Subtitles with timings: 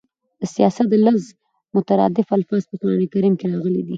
[0.39, 1.25] د سیاست د لفظ
[1.75, 3.89] مترادف الفاظ په قران کريم کښي راغلي دي.